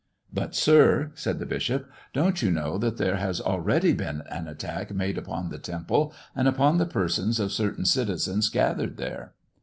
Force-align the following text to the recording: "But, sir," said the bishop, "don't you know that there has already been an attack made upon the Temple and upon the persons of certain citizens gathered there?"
"But, 0.33 0.55
sir," 0.55 1.11
said 1.13 1.37
the 1.37 1.45
bishop, 1.45 1.87
"don't 2.11 2.41
you 2.41 2.49
know 2.49 2.79
that 2.79 2.97
there 2.97 3.17
has 3.17 3.39
already 3.39 3.93
been 3.93 4.23
an 4.31 4.47
attack 4.47 4.91
made 4.91 5.15
upon 5.15 5.49
the 5.49 5.59
Temple 5.59 6.11
and 6.35 6.47
upon 6.47 6.79
the 6.79 6.87
persons 6.87 7.39
of 7.39 7.51
certain 7.51 7.85
citizens 7.85 8.49
gathered 8.49 8.97
there?" 8.97 9.33